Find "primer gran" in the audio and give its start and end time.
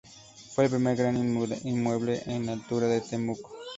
0.71-1.15